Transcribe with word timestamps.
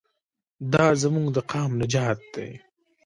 دا 0.73 0.85
زموږ 1.01 1.27
د 1.35 1.37
قام 1.51 1.71
نجات 1.81 2.19
دی. 2.33 2.49